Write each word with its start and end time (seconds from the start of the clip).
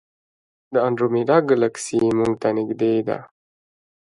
د 0.73 0.75
انډرومیډا 0.87 1.37
ګلکسي 1.49 1.97
موږ 2.17 2.33
ته 2.41 2.47
نږدې 2.57 2.93
ده. 3.07 3.17